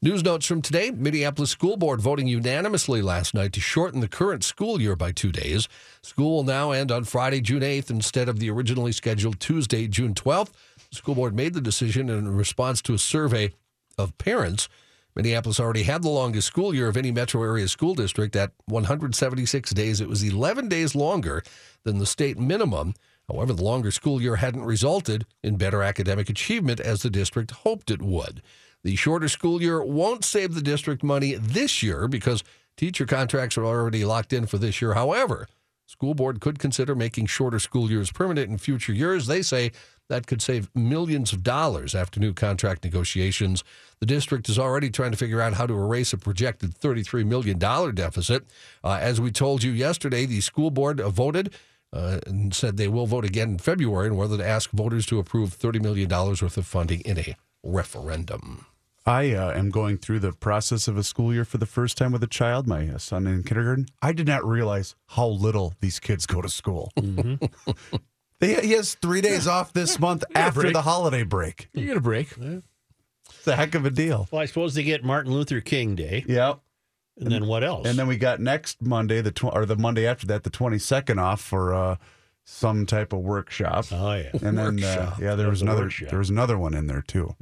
[0.01, 4.43] News notes from today Minneapolis School Board voting unanimously last night to shorten the current
[4.43, 5.67] school year by two days.
[6.01, 10.15] School will now end on Friday, June 8th, instead of the originally scheduled Tuesday, June
[10.15, 10.49] 12th.
[10.89, 13.51] The school board made the decision in response to a survey
[13.99, 14.67] of parents.
[15.15, 19.71] Minneapolis already had the longest school year of any metro area school district at 176
[19.71, 20.01] days.
[20.01, 21.43] It was 11 days longer
[21.83, 22.95] than the state minimum.
[23.27, 27.91] However, the longer school year hadn't resulted in better academic achievement as the district hoped
[27.91, 28.41] it would.
[28.83, 32.43] The shorter school year won't save the district money this year because
[32.77, 34.93] teacher contracts are already locked in for this year.
[34.93, 35.47] However,
[35.87, 39.27] school board could consider making shorter school years permanent in future years.
[39.27, 39.71] They say
[40.09, 43.63] that could save millions of dollars after new contract negotiations.
[43.99, 47.57] The district is already trying to figure out how to erase a projected $33 million
[47.57, 48.45] deficit.
[48.85, 51.53] Uh, as we told you yesterday, the school board voted
[51.97, 55.17] uh, and said they will vote again in February on whether to ask voters to
[55.19, 58.65] approve $30 million worth of funding in a referendum.
[59.05, 62.11] I uh, am going through the process of a school year for the first time
[62.11, 63.87] with a child, my uh, son in kindergarten.
[64.01, 66.91] I did not realize how little these kids go to school.
[68.39, 70.73] they, he has three days off this month after break.
[70.73, 71.69] the holiday break.
[71.73, 72.35] You get a break.
[72.37, 74.27] It's a heck of a deal.
[74.29, 76.59] Well, I suppose they get Martin Luther King Day, Yep.
[77.19, 77.87] And then what else?
[77.87, 80.79] And then we got next Monday, the tw- or the Monday after that, the twenty
[80.79, 81.95] second off for uh,
[82.43, 83.85] some type of workshop.
[83.91, 86.09] oh yeah, and then uh, yeah, there Love was another workshop.
[86.09, 87.35] there was another one in there too.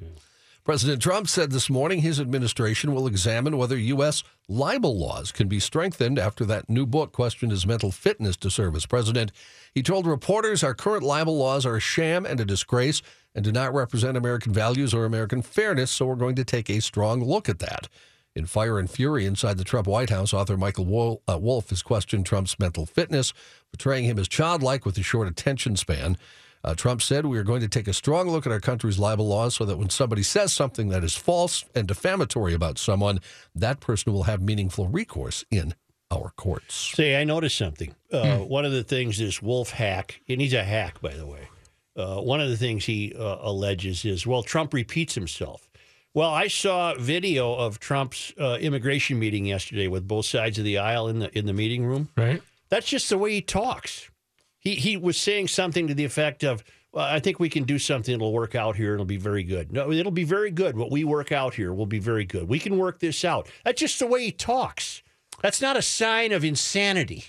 [0.64, 4.24] President Trump said this morning his administration will examine whether U.S.
[4.50, 8.76] libel laws can be strengthened after that new book questioned his mental fitness to serve
[8.76, 9.32] as president.
[9.76, 13.04] He told reporters our current libel laws are a sham and a disgrace
[13.36, 16.80] and do not represent American values or American fairness, so we're going to take a
[16.80, 17.88] strong look at that.
[18.36, 22.26] In Fire and Fury inside the Trump White House, author Michael uh, Wolff has questioned
[22.26, 23.32] Trump's mental fitness,
[23.72, 26.18] portraying him as childlike with a short attention span.
[26.62, 29.28] Uh, Trump said, We are going to take a strong look at our country's libel
[29.28, 33.22] laws so that when somebody says something that is false and defamatory about someone,
[33.54, 35.74] that person will have meaningful recourse in
[36.12, 36.76] our courts.
[36.96, 37.96] Say, I noticed something.
[38.12, 41.48] Uh, One of the things this Wolf hack, and he's a hack, by the way.
[41.96, 45.70] Uh, one of the things he uh, alleges is, well, Trump repeats himself.
[46.16, 50.78] Well, I saw video of Trump's uh, immigration meeting yesterday with both sides of the
[50.78, 52.08] aisle in the in the meeting room.
[52.16, 52.42] Right?
[52.70, 54.10] That's just the way he talks.
[54.58, 57.78] He he was saying something to the effect of, well, "I think we can do
[57.78, 58.94] something that'll work out here.
[58.94, 59.74] and It'll be very good.
[59.74, 60.78] No, it'll be very good.
[60.78, 62.48] What we work out here will be very good.
[62.48, 65.04] We can work this out." That's just the way he talks.
[65.42, 67.26] That's not a sign of insanity.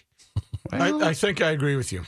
[0.71, 2.05] I, I think I agree with you.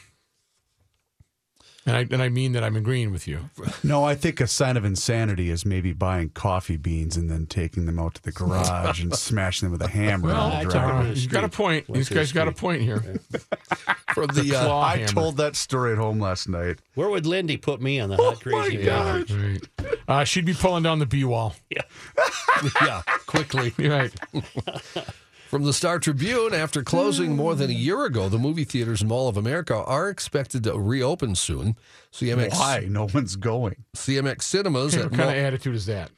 [1.89, 3.49] And I, and I mean that I'm agreeing with you.
[3.83, 7.87] No, I think a sign of insanity is maybe buying coffee beans and then taking
[7.87, 10.29] them out to the garage and smashing them with a hammer.
[10.29, 10.71] Well, and I driving.
[10.71, 11.89] took him to Uh, the he's got a point.
[11.89, 12.61] Went These to the guys got a street.
[12.61, 12.99] point here.
[14.15, 15.09] from the uh, Claw I hammer.
[15.09, 16.79] told that story at home last night.
[16.95, 19.61] Where would Lindy put me on the hot crazy Right.
[20.07, 21.55] Uh, she'd be pulling down the B wall.
[22.83, 23.73] yeah, quickly.
[23.79, 24.13] Right.
[25.49, 29.09] From the Star Tribune, after closing more than a year ago, the movie theaters in
[29.09, 31.75] Mall of America are expected to reopen soon.
[32.13, 32.87] CMX Why?
[32.87, 33.77] No one's going.
[33.97, 36.11] CMX Cinemas What at kind Mall, of attitude is that?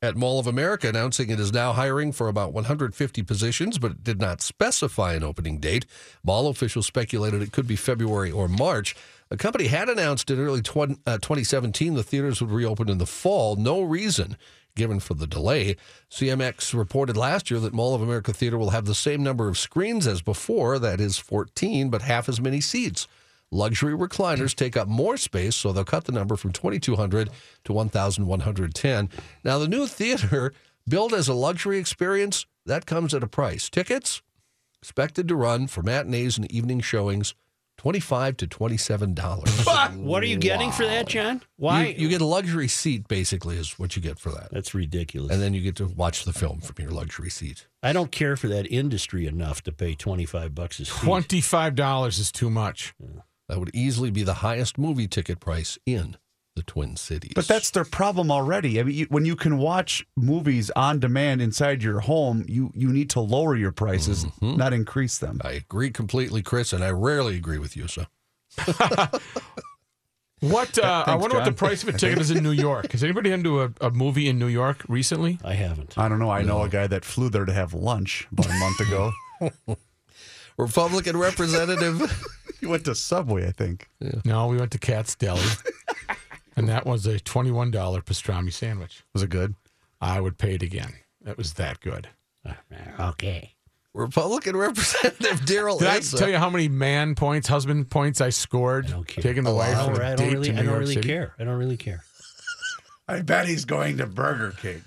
[0.00, 4.04] at Mall of America announcing it is now hiring for about 150 positions, but it
[4.04, 5.84] did not specify an opening date.
[6.22, 8.96] Mall officials speculated it could be February or March.
[9.28, 13.06] The company had announced in early 20, uh, 2017 the theaters would reopen in the
[13.06, 13.56] fall.
[13.56, 14.36] No reason
[14.76, 15.76] given for the delay.
[16.10, 19.58] CMX reported last year that Mall of America Theater will have the same number of
[19.58, 23.06] screens as before, that is 14, but half as many seats.
[23.50, 27.30] Luxury recliners take up more space, so they'll cut the number from 2,200
[27.64, 29.08] to 1,110.
[29.44, 30.52] Now, the new theater,
[30.88, 33.70] billed as a luxury experience, that comes at a price.
[33.70, 34.22] Tickets
[34.80, 37.34] expected to run for matinees and evening showings,
[37.84, 39.66] 25 to 27 dollars.
[39.96, 41.42] What are you getting for that, John?
[41.56, 41.88] Why?
[41.88, 44.48] You, you get a luxury seat, basically, is what you get for that.
[44.50, 45.30] That's ridiculous.
[45.30, 47.66] And then you get to watch the film from your luxury seat.
[47.82, 50.94] I don't care for that industry enough to pay 25 bucks a seat.
[51.04, 52.94] Twenty-five dollars is too much.
[53.50, 56.16] That would easily be the highest movie ticket price in
[56.56, 57.32] the Twin Cities.
[57.34, 58.78] But that's their problem already.
[58.80, 62.92] I mean, you, when you can watch movies on demand inside your home, you you
[62.92, 65.40] need to lower your prices, not increase them.
[65.44, 67.88] I agree completely, Chris, and I rarely agree with you.
[67.88, 68.06] So
[70.50, 70.78] What?
[70.78, 72.92] Uh, I Thanks, wonder what the price of a ticket is in New York.
[72.92, 75.38] Has anybody been to a, a movie in New York recently?
[75.42, 75.96] I haven't.
[75.96, 76.30] I don't know.
[76.30, 79.12] I know a guy that flew there to have lunch about a month ago.
[80.58, 82.02] Republican representative.
[82.60, 83.88] he went to Subway, I think.
[84.24, 85.40] No, we went to Cat's Deli,
[86.56, 89.02] and that was a twenty-one dollar pastrami sandwich.
[89.12, 89.54] Was it good?
[90.00, 90.92] I would pay it again.
[91.22, 92.08] That was that good.
[93.00, 93.54] Okay.
[93.94, 98.86] Republican Representative Daryl Did I tell you how many man points, husband points I scored?
[98.86, 99.22] I don't care.
[99.22, 100.62] Taking the Oh, wife I on don't, a I date don't really, to New I
[100.62, 101.08] don't York really City.
[101.08, 101.34] care.
[101.38, 102.02] I don't really care.
[103.06, 104.82] I bet he's going to Burger King.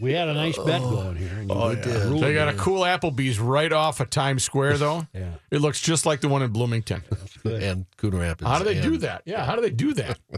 [0.00, 1.28] We had a nice bet going here.
[1.38, 1.94] And you Oh, did, yeah.
[1.94, 5.06] uh, They got a cool Applebee's right off of Times Square, though.
[5.14, 5.34] Yeah.
[5.52, 7.04] It looks just like the one in Bloomington.
[7.44, 8.50] and Coon Rapids.
[8.50, 9.22] How do they do that?
[9.24, 10.18] Yeah, how do they do that?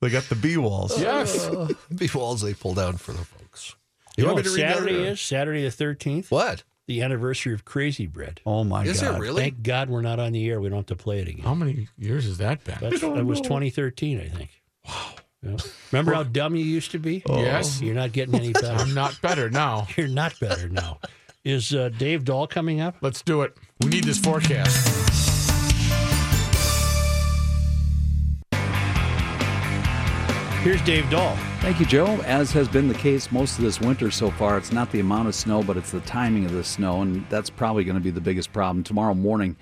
[0.00, 1.00] They got the B walls.
[1.00, 1.48] yes.
[1.94, 3.74] B walls they pull down for the folks.
[4.16, 5.20] You know want what me to read Saturday is?
[5.20, 6.30] Saturday the 13th?
[6.30, 6.64] What?
[6.86, 8.40] The anniversary of Crazy Bread.
[8.44, 9.16] Oh my Is god!
[9.16, 9.42] it really?
[9.42, 10.60] Thank God we're not on the air.
[10.60, 11.44] We don't have to play it again.
[11.44, 12.76] How many years has that been?
[12.80, 14.50] That's, that was 2013, I think.
[14.86, 15.14] Wow.
[15.90, 17.22] Remember how dumb you used to be?
[17.28, 17.80] Yes.
[17.80, 18.68] You're not getting any better.
[18.68, 19.86] I'm not better now.
[19.96, 20.98] You're not better now.
[21.44, 22.96] Is uh, Dave Dahl coming up?
[23.00, 23.56] Let's do it.
[23.80, 25.11] We need this forecast.
[30.62, 31.34] Here's Dave Dahl.
[31.58, 32.06] Thank you, Joe.
[32.20, 35.26] As has been the case most of this winter so far, it's not the amount
[35.26, 38.12] of snow, but it's the timing of the snow, and that's probably going to be
[38.12, 38.84] the biggest problem.
[38.84, 39.56] Tomorrow morning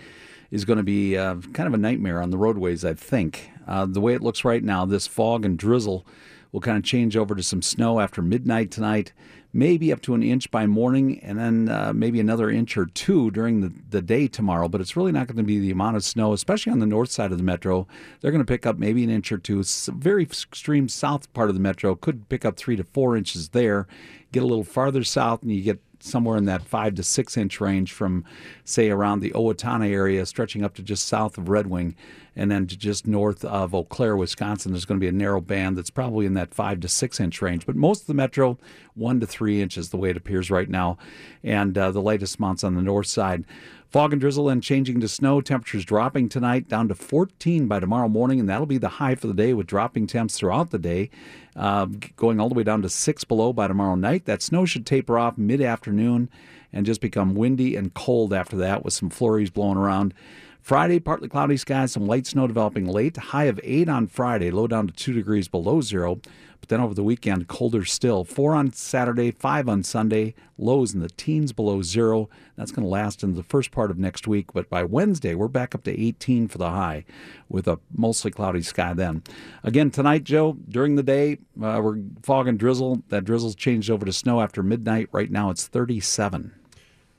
[0.50, 3.50] is going to be uh, kind of a nightmare on the roadways, I think.
[3.66, 6.04] Uh, the way it looks right now, this fog and drizzle
[6.52, 9.14] will kind of change over to some snow after midnight tonight,
[9.52, 13.30] maybe up to an inch by morning, and then uh, maybe another inch or two
[13.30, 14.68] during the, the day tomorrow.
[14.68, 17.10] But it's really not going to be the amount of snow, especially on the north
[17.10, 17.86] side of the metro.
[18.20, 19.62] They're going to pick up maybe an inch or two.
[19.88, 23.86] Very extreme south part of the metro could pick up three to four inches there.
[24.32, 27.60] Get a little farther south, and you get somewhere in that five to six inch
[27.60, 28.24] range from,
[28.64, 31.94] say, around the Owatonna area, stretching up to just south of Red Wing,
[32.36, 34.72] and then to just north of Eau Claire, Wisconsin.
[34.72, 37.42] There's going to be a narrow band that's probably in that five to six inch
[37.42, 37.66] range.
[37.66, 38.58] But most of the metro,
[38.94, 40.98] one to three inches, the way it appears right now,
[41.42, 43.44] and uh, the latest months on the north side.
[43.90, 45.40] Fog and drizzle and changing to snow.
[45.40, 49.26] Temperatures dropping tonight down to 14 by tomorrow morning, and that'll be the high for
[49.26, 51.11] the day with dropping temps throughout the day,
[51.57, 54.26] uh, going all the way down to six below by tomorrow night.
[54.26, 56.29] That snow should taper off mid afternoon
[56.72, 60.14] and just become windy and cold after that with some flurries blowing around.
[60.62, 63.16] Friday, partly cloudy skies, some light snow developing late.
[63.16, 66.20] High of 8 on Friday, low down to 2 degrees below zero.
[66.61, 68.25] But then over the weekend, colder still.
[68.25, 72.29] 4 on Saturday, 5 on Sunday, lows in the teens below zero.
[72.57, 74.53] That's going to last into the first part of next week.
[74.53, 77.05] But by Wednesday, we're back up to 18 for the high
[77.49, 79.23] with a mostly cloudy sky then.
[79.64, 83.03] Again, tonight, Joe, during the day, uh, we're fog and drizzle.
[83.09, 85.09] That drizzle's changed over to snow after midnight.
[85.12, 86.53] Right now, it's 37.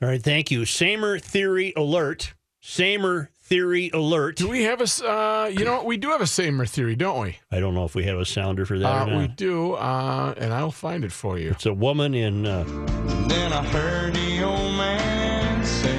[0.00, 0.64] All right, thank you.
[0.64, 2.34] Samer Theory Alert.
[2.60, 4.36] Samer Theory Alert.
[4.36, 4.84] Do we have a?
[5.06, 5.84] uh, you know, what?
[5.84, 7.36] we do have a Samer theory, don't we?
[7.50, 10.32] I don't know if we have a sounder for that Uh, or we do, uh,
[10.38, 11.50] and I'll find it for you.
[11.50, 12.64] It's a woman in uh,
[13.28, 15.98] Then I heard the old man say,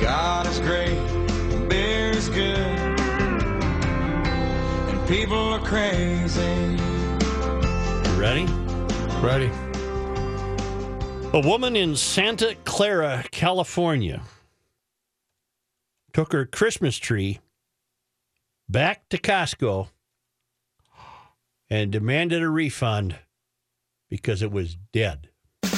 [0.00, 0.96] God is great,
[1.68, 2.58] beer is good,
[4.88, 6.76] and people are crazy.
[8.16, 8.46] ready.
[9.20, 9.50] Ready?
[11.32, 14.22] A woman in Santa Clara, California,
[16.12, 17.38] took her Christmas tree
[18.68, 19.88] back to Costco
[21.68, 23.14] and demanded a refund
[24.08, 25.28] because it was dead.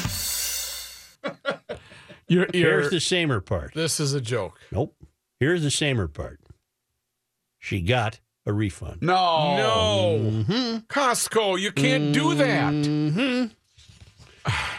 [2.29, 3.75] You're, you're, Here's the samer part.
[3.75, 4.59] this is a joke.
[4.71, 4.97] Nope.
[5.39, 6.41] Here's the samer part.
[7.59, 9.03] She got a refund.
[9.03, 9.57] No.
[9.59, 10.81] No.
[10.89, 12.73] Costco, you can't do that.
[12.73, 13.53] Mm-hmm.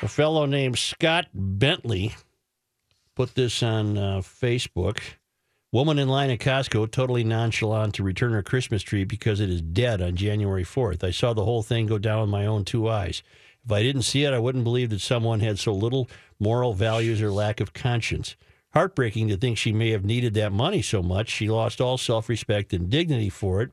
[0.03, 2.13] A fellow named Scott Bentley
[3.15, 4.99] put this on uh, Facebook.
[5.71, 9.61] Woman in line at Costco totally nonchalant to return her Christmas tree because it is
[9.61, 11.05] dead on January 4th.
[11.05, 13.23] I saw the whole thing go down with my own two eyes.
[13.63, 17.21] If I didn't see it, I wouldn't believe that someone had so little moral values
[17.21, 18.35] or lack of conscience.
[18.73, 21.29] Heartbreaking to think she may have needed that money so much.
[21.29, 23.71] She lost all self respect and dignity for it.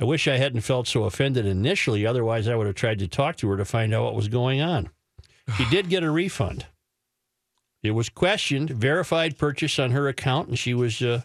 [0.00, 2.04] I wish I hadn't felt so offended initially.
[2.04, 4.60] Otherwise, I would have tried to talk to her to find out what was going
[4.60, 4.90] on.
[5.56, 6.66] She did get a refund.
[7.82, 11.20] It was questioned, verified purchase on her account, and she was, uh,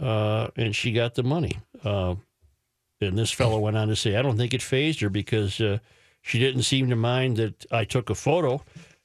[0.00, 1.58] uh, and she got the money.
[1.84, 2.16] Uh,
[3.00, 5.78] and this fellow went on to say, I don't think it fazed her because uh,
[6.22, 8.62] she didn't seem to mind that I took a photo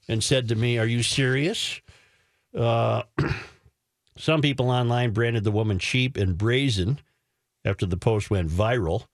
[0.08, 1.80] and said to me, "Are you serious?"
[2.58, 3.04] Uh,
[4.18, 7.00] some people online branded the woman cheap and brazen
[7.64, 9.06] after the post went viral.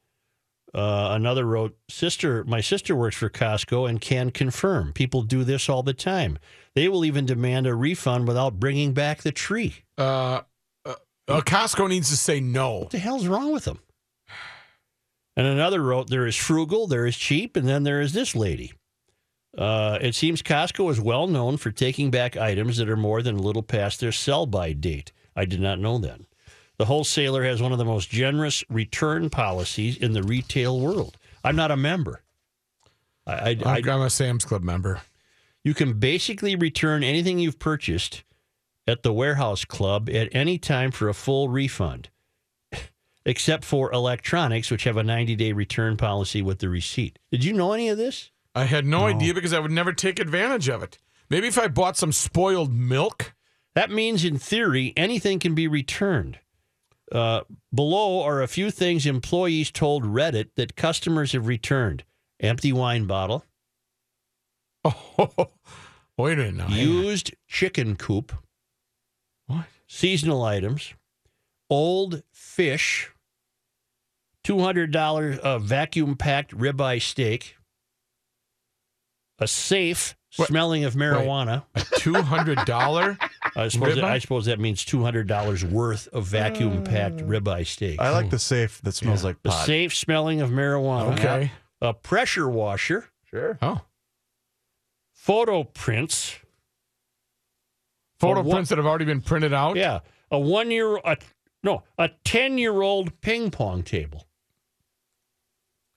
[0.73, 4.93] Uh, another wrote, "Sister, my sister works for Costco and can confirm.
[4.93, 6.37] People do this all the time.
[6.75, 9.83] They will even demand a refund without bringing back the tree.
[9.97, 10.41] Uh,
[10.85, 10.95] uh,
[11.27, 12.79] uh, Costco needs to say no.
[12.79, 13.79] What the hell's wrong with them?"
[15.35, 18.73] And another wrote, "There is frugal, there is cheap, and then there is this lady."
[19.57, 23.37] Uh, it seems Costco is well known for taking back items that are more than
[23.37, 25.11] a little past their sell by date.
[25.35, 26.21] I did not know that.
[26.79, 31.17] The wholesaler has one of the most generous return policies in the retail world.
[31.43, 32.21] I'm not a member.
[33.27, 35.01] I, I, I, I'm a Sam's Club member.
[35.61, 38.23] you can basically return anything you've purchased
[38.87, 42.07] at the warehouse club at any time for a full refund,
[43.25, 47.19] except for electronics, which have a 90 day return policy with the receipt.
[47.29, 48.31] Did you know any of this?
[48.55, 50.97] I had no, idea because I would never take advantage of it.
[51.29, 53.33] Maybe if I bought some spoiled milk.
[53.75, 56.39] That means, in theory, anything can be returned.
[57.11, 57.41] Uh,
[57.73, 62.03] below are a few things employees told Reddit that customers have returned
[62.39, 63.43] empty wine bottle,
[64.85, 65.49] Oh,
[66.17, 66.67] wait a minute now.
[66.69, 68.31] used chicken coop,
[69.47, 69.65] What?
[69.87, 70.93] seasonal items,
[71.69, 73.09] old fish,
[74.45, 77.55] $200 uh, vacuum packed ribeye steak,
[79.39, 80.47] a safe What?
[80.47, 81.63] smelling of marijuana.
[81.75, 83.17] a Two hundred dollar.
[83.55, 87.27] I suppose, that, I suppose that means $200 worth of vacuum packed mm.
[87.27, 87.99] ribeye steak.
[87.99, 88.31] I like hmm.
[88.31, 89.65] the safe that smells like the pot.
[89.65, 91.13] safe smelling of marijuana.
[91.13, 91.51] Okay.
[91.81, 93.57] A pressure washer, Sure.
[93.61, 93.81] Oh,
[95.13, 96.39] photo prints.
[98.19, 99.75] photo For what- prints that have already been printed out.
[99.75, 99.99] Yeah,
[100.31, 101.17] a one year, a,
[101.63, 104.25] no, a ten year old ping pong table.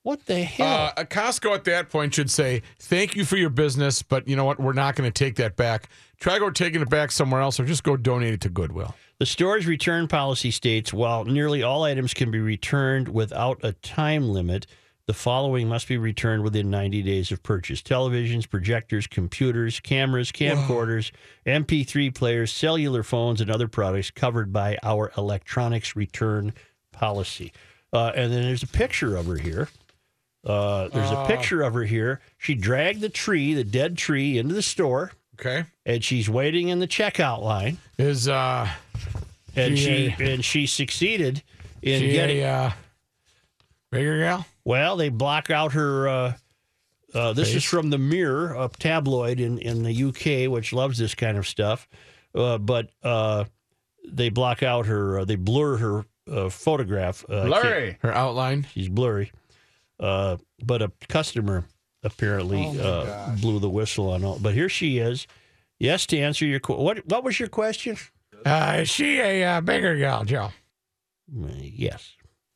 [0.03, 0.67] What the hell?
[0.67, 4.35] Uh, a Costco at that point should say, "Thank you for your business, but you
[4.35, 4.59] know what?
[4.59, 5.89] We're not going to take that back.
[6.19, 9.27] Try go taking it back somewhere else, or just go donate it to Goodwill." the
[9.27, 14.67] store's return policy states while nearly all items can be returned without a time limit,
[15.05, 21.11] the following must be returned within 90 days of purchase televisions, projectors, computers, cameras, camcorders,
[21.45, 26.53] MP3 players, cellular phones, and other products covered by our electronics return
[26.91, 27.53] policy.
[27.93, 29.69] Uh, and then there's a picture of her here.
[30.43, 32.19] Uh, there's a picture of her here.
[32.37, 35.63] She dragged the tree, the dead tree, into the store, Okay.
[35.85, 38.67] and she's waiting in the checkout line Is uh,
[39.55, 41.41] and She she and she succeeded
[41.81, 42.71] in she getting a uh,
[43.91, 44.45] bigger gal?
[44.65, 46.33] well they block out her uh,
[47.13, 47.63] uh, this is Face?
[47.65, 51.87] from the mirror a tabloid in, in the uk which loves this kind of stuff
[52.35, 53.43] uh, but uh,
[54.07, 58.65] they block out her uh, they blur her uh, photograph uh, can't- Her outline.
[58.73, 59.31] she's blurry
[59.99, 61.65] uh, but a customer
[62.03, 65.25] apparently uh, blew the whistle on all but here she is
[65.79, 67.95] yes to answer your que- what what was your question
[68.45, 70.51] Uh, is she a uh, bigger gal, Joe?
[71.33, 72.11] Uh, yes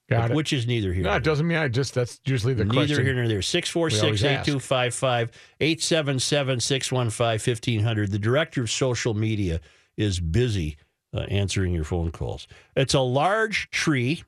[0.09, 0.35] Got it.
[0.35, 1.93] which is neither here no, nor it doesn't mean I just.
[1.93, 2.79] That's usually the question.
[2.79, 3.05] Neither question.
[3.05, 3.37] here nor there.
[3.37, 4.47] We 646 always ask.
[4.47, 8.11] 8255 877 615 1500.
[8.11, 9.59] The director of social media
[9.97, 10.77] is busy
[11.13, 12.47] uh, answering your phone calls.
[12.77, 14.23] It's a large tree.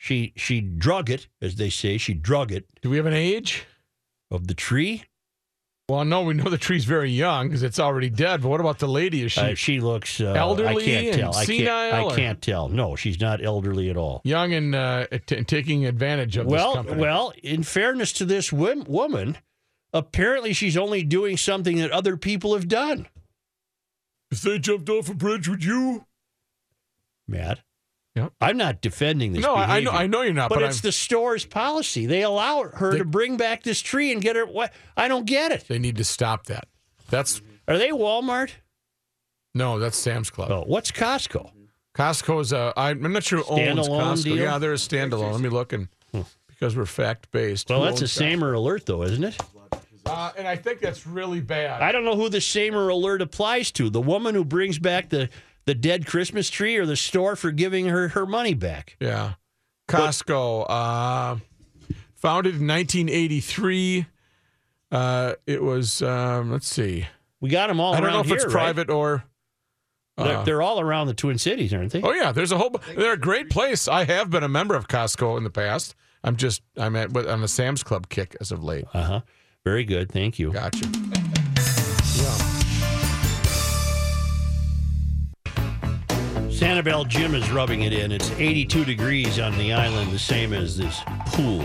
[0.00, 1.98] She she drug it, as they say.
[1.98, 3.66] She drug it Do we have an age?
[4.30, 5.04] of the tree.
[5.88, 8.42] Well, no, we know the tree's very young because it's already dead.
[8.42, 9.22] But what about the lady?
[9.24, 11.30] Is she Uh, she looks uh, elderly I can't and tell.
[11.34, 12.68] I can't, senile, I can't tell.
[12.68, 14.20] No, she's not elderly at all.
[14.22, 17.00] young and uh, t- taking advantage of this Well, company?
[17.00, 19.38] well, in fairness to this wom- woman,
[19.94, 23.08] apparently she's only doing something that other people have done.
[24.30, 26.04] If they jumped off a bridge, would you?
[27.26, 27.60] Matt.
[28.22, 28.32] Yep.
[28.40, 29.42] I'm not defending this.
[29.42, 32.06] No, I- I know- I know you're not, But, but it's I'm- the store's policy.
[32.06, 34.44] They allow her They- to bring back this tree and get her.
[34.46, 34.72] What?
[34.96, 35.64] I don't get it.
[35.68, 36.68] They need to stop that.
[37.10, 38.50] That's Are they Walmart?
[39.54, 40.50] no, that's Sam's Club.
[40.50, 41.50] Oh, what's Costco?
[41.94, 44.24] Costco is I'm not sure who owns Standalone Costco.
[44.24, 44.34] deal?
[44.36, 44.40] Hmm.
[44.42, 45.32] Yeah, they're a standalone.
[45.32, 45.88] Let me look and
[46.48, 47.68] because we're fact based.
[47.70, 49.36] Well, that's a Samer alert, though, isn't it?
[50.06, 51.82] Uh, and I think that's really bad.
[51.82, 53.90] I don't know who the Samer alert applies to.
[53.90, 55.28] The woman who brings back the,
[55.68, 58.96] the dead Christmas tree or the store for giving her her money back.
[59.00, 59.34] Yeah.
[59.86, 61.36] Costco, uh,
[62.14, 64.06] founded in 1983.
[64.90, 67.06] Uh, it was, um, let's see.
[67.42, 68.74] We got them all I don't know if it's here, right?
[68.74, 69.24] private or.
[70.16, 72.00] They're, uh, they're all around the Twin Cities, aren't they?
[72.00, 72.32] oh, yeah.
[72.32, 72.80] There's a whole.
[72.96, 73.88] They're a great place.
[73.88, 75.94] I have been a member of Costco in the past.
[76.24, 78.86] I'm just, I'm at, on a Sam's Club kick as of late.
[78.94, 79.20] Uh huh.
[79.64, 80.10] Very good.
[80.10, 80.50] Thank you.
[80.50, 80.90] Gotcha.
[86.58, 88.10] Sanibel Jim is rubbing it in.
[88.10, 91.64] It's 82 degrees on the island, the same as this pool.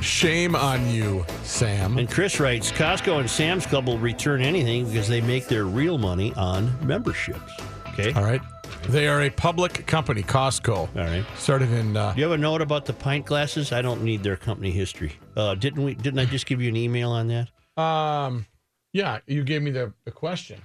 [0.00, 1.96] Shame on you, Sam.
[1.96, 5.96] And Chris writes Costco and Sam's Club will return anything because they make their real
[5.96, 7.52] money on memberships.
[7.90, 8.12] Okay.
[8.14, 8.40] All right.
[8.88, 10.76] They are a public company, Costco.
[10.76, 11.24] All right.
[11.36, 11.96] Started in.
[11.96, 13.70] Uh, Do you have a note about the pint glasses?
[13.70, 15.12] I don't need their company history.
[15.36, 15.94] Uh, didn't we?
[15.94, 17.48] Didn't I just give you an email on that?
[17.80, 18.44] um,
[18.92, 20.60] yeah, you gave me the, the question.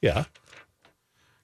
[0.00, 0.24] Yeah.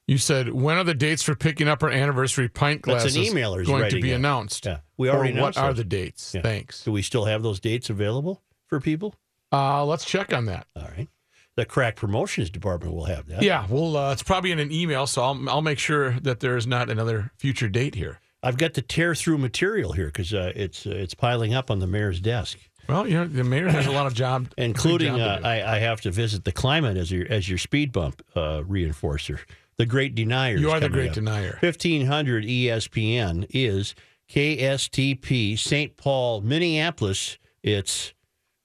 [0.09, 3.33] You said, when are the dates for picking up our anniversary pint That's an glasses
[3.35, 4.15] emailer's going to writing be it.
[4.15, 4.65] announced?
[4.67, 4.79] Yeah.
[4.97, 5.77] We already or what announced are those.
[5.77, 6.35] the dates?
[6.35, 6.41] Yeah.
[6.41, 6.83] Thanks.
[6.83, 9.15] Do we still have those dates available for people?
[9.53, 10.67] Uh, let's check on that.
[10.75, 11.09] All right.
[11.57, 13.43] The crack promotions department will have that.
[13.43, 16.57] Yeah, well, uh, it's probably in an email, so I'll, I'll make sure that there
[16.57, 18.21] is not another future date here.
[18.43, 21.81] I've got the tear through material here because uh, it's uh, it's piling up on
[21.81, 22.59] the mayor's desk.
[22.89, 25.45] Well, you know, the mayor has a lot of job, including job uh, do.
[25.45, 29.41] I, I have to visit the climate as your as your speed bump uh, reinforcer.
[29.79, 30.57] The Great Denier.
[30.57, 31.15] You are the Great up.
[31.15, 31.59] Denier.
[31.61, 33.95] Fifteen hundred E ESPN is
[34.29, 35.97] KSTP St.
[35.97, 37.39] Paul, Minneapolis.
[37.63, 38.13] It's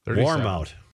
[0.07, 0.73] warm out.